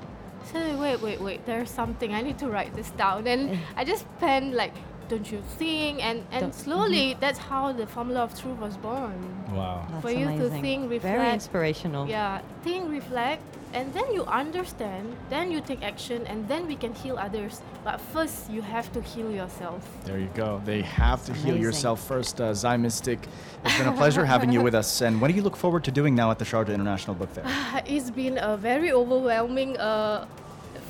so 0.52 0.58
wait 0.78 1.00
wait 1.00 1.20
wait 1.20 1.44
there's 1.46 1.70
something 1.70 2.12
I 2.14 2.20
need 2.22 2.38
to 2.38 2.48
write 2.48 2.74
this 2.74 2.90
down 2.90 3.26
and 3.26 3.58
I 3.76 3.84
just 3.84 4.04
penned 4.20 4.54
like 4.54 4.74
don't 5.08 5.30
you 5.30 5.42
think 5.58 6.02
and 6.04 6.18
and 6.32 6.40
Don't- 6.40 6.50
mm-hmm. 6.50 6.60
slowly 6.64 7.16
that's 7.20 7.38
how 7.38 7.72
the 7.72 7.86
formula 7.86 8.20
of 8.22 8.38
truth 8.40 8.58
was 8.58 8.76
born 8.76 9.18
Wow. 9.52 9.86
That's 9.90 10.02
for 10.02 10.10
you 10.10 10.26
to 10.26 10.46
amazing. 10.46 10.88
think, 10.88 11.02
Very 11.02 11.30
inspirational. 11.32 12.08
yeah 12.08 12.40
think 12.62 12.90
reflect 12.90 13.42
and 13.74 13.92
then 13.92 14.12
you 14.14 14.24
understand 14.24 15.04
then 15.28 15.50
you 15.50 15.60
take 15.60 15.82
action 15.82 16.26
and 16.26 16.46
then 16.48 16.66
we 16.66 16.76
can 16.76 16.94
heal 16.94 17.16
others 17.18 17.60
but 17.82 18.00
first 18.00 18.48
you 18.48 18.62
have 18.62 18.90
to 18.92 19.00
heal 19.02 19.30
yourself 19.30 19.82
There 20.04 20.18
you 20.18 20.30
go. 20.34 20.62
They 20.64 20.82
have 20.82 21.24
to 21.26 21.32
heal 21.32 21.56
yourself 21.56 21.98
first. 22.06 22.40
Uh, 22.40 22.54
Zai 22.54 22.76
Mystic, 22.76 23.18
it's 23.64 23.76
been 23.78 23.88
a 23.88 23.92
pleasure 23.92 24.24
having 24.24 24.52
you 24.52 24.62
with 24.62 24.74
us. 24.74 25.00
And 25.02 25.20
what 25.20 25.28
do 25.28 25.34
you 25.34 25.42
look 25.42 25.56
forward 25.56 25.82
to 25.84 25.90
doing 25.90 26.14
now 26.14 26.30
at 26.30 26.38
the 26.38 26.44
Sharjah 26.44 26.74
International 26.74 27.14
Book 27.14 27.30
Fair? 27.30 27.44
It's 27.94 28.10
been 28.10 28.38
a 28.38 28.56
very 28.56 28.92
overwhelming 28.92 29.76
uh, 29.78 30.26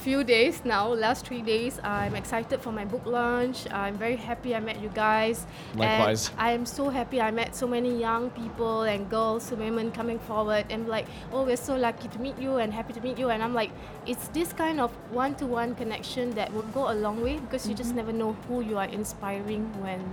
few 0.04 0.23
days 0.23 0.61
now. 0.66 0.92
Last 0.92 1.25
three 1.25 1.40
days, 1.40 1.80
I'm 1.82 2.14
excited 2.14 2.61
for 2.61 2.70
my 2.70 2.84
book 2.84 3.06
launch. 3.06 3.64
I'm 3.73 3.96
very 3.96 4.16
happy 4.16 4.54
I 4.54 4.61
met 4.61 4.78
you 4.82 4.90
guys. 4.92 5.46
Likewise. 5.75 6.28
And 6.28 6.40
I'm 6.40 6.66
so 6.66 6.90
happy 6.90 7.23
I 7.23 7.30
met 7.30 7.56
so 7.56 7.66
many 7.66 7.99
young 7.99 8.28
people 8.30 8.82
and 8.82 9.08
girls, 9.08 9.50
women 9.50 9.90
coming 9.90 10.18
forward 10.18 10.66
and 10.68 10.87
like, 10.88 11.06
oh, 11.32 11.44
we're 11.44 11.56
so 11.56 11.75
lucky 11.75 12.08
to 12.08 12.18
meet 12.20 12.38
you 12.38 12.56
and 12.56 12.70
happy 12.70 12.92
to 12.92 13.00
meet 13.00 13.18
you. 13.18 13.30
And 13.30 13.42
I'm 13.42 13.54
like, 13.54 13.70
it's 14.04 14.28
this 14.28 14.52
kind 14.52 14.78
of 14.78 14.90
one-to-one 15.11 15.75
connection 15.75 16.32
that 16.32 16.52
would 16.52 16.70
go 16.75 16.92
a 16.92 16.96
long 17.06 17.23
way 17.23 17.38
because 17.38 17.66
you 17.66 17.75
just 17.75 17.94
never 17.94 18.12
know 18.12 18.37
who 18.46 18.61
you 18.61 18.76
are 18.76 18.84
inspiring 18.92 19.73
when, 19.80 20.04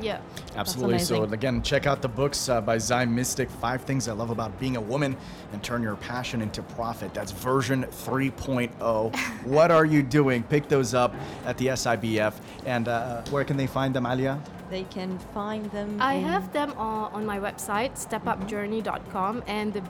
yeah. 0.00 0.20
Absolutely. 0.54 0.98
So, 0.98 1.24
again, 1.24 1.62
check 1.62 1.86
out 1.86 2.02
the 2.02 2.08
books 2.08 2.48
uh, 2.48 2.60
by 2.60 2.78
Zai 2.78 3.04
Mystic 3.04 3.50
Five 3.50 3.82
Things 3.82 4.08
I 4.08 4.12
Love 4.12 4.30
About 4.30 4.58
Being 4.58 4.76
a 4.76 4.80
Woman 4.80 5.16
and 5.52 5.62
Turn 5.62 5.82
Your 5.82 5.96
Passion 5.96 6.42
into 6.42 6.62
Profit. 6.62 7.12
That's 7.14 7.32
version 7.32 7.84
3.0. 7.84 9.16
what 9.44 9.70
are 9.70 9.84
you 9.84 10.02
doing? 10.02 10.42
Pick 10.44 10.68
those 10.68 10.94
up 10.94 11.14
at 11.44 11.58
the 11.58 11.66
SIBF. 11.68 12.34
And 12.64 12.88
uh, 12.88 13.22
where 13.30 13.44
can 13.44 13.56
they 13.56 13.66
find 13.66 13.94
them, 13.94 14.06
Alia? 14.06 14.40
They 14.70 14.84
can 14.84 15.18
find 15.32 15.70
them. 15.70 15.98
I 16.00 16.14
in- 16.14 16.24
have 16.24 16.52
them 16.52 16.72
on, 16.76 17.12
on 17.12 17.26
my 17.26 17.38
website, 17.38 17.92
stepupjourney.com, 17.94 19.44
and 19.46 19.72
the 19.72 19.82
be- 19.82 19.88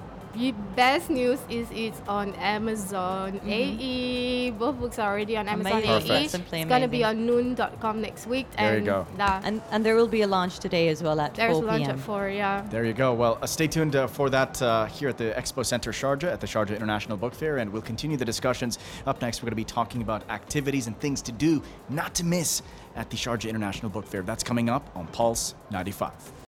best 0.76 1.09
news 1.11 1.38
is 1.49 1.66
it's 1.73 2.00
on 2.09 2.35
Amazon 2.35 3.40
AE. 3.47 4.50
Both 4.50 4.78
books 4.78 4.99
are 4.99 5.11
already 5.11 5.37
on 5.37 5.49
Amazon 5.49 5.73
Amazing. 5.83 5.90
AE. 5.90 6.00
Perfect. 6.00 6.31
Simply 6.31 6.61
It's 6.61 6.69
gonna 6.69 6.88
be 6.88 7.02
amazing. 7.02 7.31
on 7.31 7.57
noon.com 7.57 8.00
next 8.00 8.26
week. 8.26 8.47
There 8.57 8.73
you 8.73 8.76
and 8.78 8.87
go. 8.87 9.07
da- 9.16 9.40
And, 9.45 9.62
and 9.71 9.85
there 9.85 9.97
will 9.97 10.07
be 10.09 10.23
a 10.23 10.26
launch 10.26 10.59
today 10.59 10.88
as 10.88 11.02
well 11.02 11.19
at 11.21 11.35
there's 11.35 11.57
4 11.57 11.64
lunch 11.64 11.85
p.m. 11.85 11.99
at 11.99 12.00
four. 12.00 12.28
Yeah. 12.28 12.66
There 12.71 12.85
you 12.85 12.93
go. 12.93 13.14
Well, 13.14 13.38
uh, 13.40 13.47
stay 13.47 13.66
tuned 13.66 13.97
uh, 13.97 14.07
for 14.07 14.28
that 14.31 14.61
uh, 14.61 14.87
here 14.87 15.09
at 15.09 15.19
the 15.19 15.33
Expo 15.37 15.64
Center 15.64 15.90
Sharjah 15.93 16.33
at 16.33 16.40
the 16.40 16.47
Sharjah 16.47 16.76
International 16.76 17.16
Book 17.16 17.35
Fair, 17.35 17.57
and 17.59 17.73
we'll 17.73 17.83
continue 17.83 18.16
the 18.16 18.25
discussions. 18.25 18.78
Up 19.07 19.21
next, 19.23 19.40
we're 19.43 19.47
going 19.47 19.50
to 19.52 19.57
be 19.57 19.64
talking 19.64 20.02
about 20.02 20.28
activities 20.31 20.87
and 20.87 20.99
things 21.00 21.23
to 21.23 21.33
do, 21.33 21.62
not 21.88 22.14
to 22.16 22.25
miss, 22.25 22.62
at 22.95 23.11
the 23.11 23.16
Sharjah 23.16 23.49
International 23.49 23.90
Book 23.90 24.07
Fair. 24.07 24.23
That's 24.23 24.43
coming 24.45 24.69
up 24.69 24.90
on 24.95 25.07
Pulse 25.09 25.55
95. 25.71 26.12